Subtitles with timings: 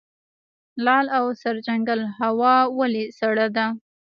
[0.85, 3.67] لعل او سرجنګل هوا ولې سړه ده؟